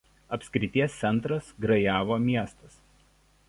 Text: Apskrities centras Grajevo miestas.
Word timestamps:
Apskrities 0.35 0.95
centras 1.03 1.53
Grajevo 1.67 2.19
miestas. 2.27 2.81